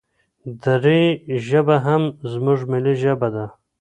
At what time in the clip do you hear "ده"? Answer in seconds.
3.35-3.45